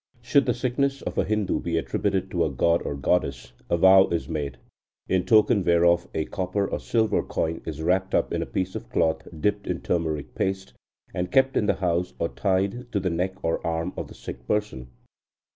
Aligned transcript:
Should 0.23 0.47
the 0.47 0.55
sickness 0.55 1.03
of 1.03 1.19
a 1.19 1.23
Hindu 1.25 1.59
be 1.59 1.77
attributed 1.77 2.31
to 2.31 2.43
a 2.43 2.49
god 2.49 2.81
or 2.81 2.95
goddess, 2.95 3.53
a 3.69 3.77
vow 3.77 4.07
is 4.07 4.27
made, 4.27 4.57
in 5.07 5.25
token 5.27 5.63
whereof 5.63 6.07
a 6.15 6.25
copper 6.25 6.65
or 6.67 6.79
silver 6.79 7.21
coin 7.21 7.61
is 7.67 7.83
wrapped 7.83 8.15
up 8.15 8.33
in 8.33 8.41
a 8.41 8.47
piece 8.47 8.73
of 8.73 8.89
cloth 8.89 9.27
dipped 9.39 9.67
in 9.67 9.81
turmeric 9.81 10.33
paste, 10.33 10.73
and 11.13 11.31
kept 11.31 11.55
in 11.55 11.67
the 11.67 11.75
house, 11.75 12.15
or 12.17 12.29
tied 12.29 12.91
to 12.91 12.99
the 12.99 13.11
neck 13.11 13.35
or 13.43 13.63
arm 13.63 13.93
of 13.95 14.07
the 14.07 14.15
sick 14.15 14.47
person. 14.47 14.87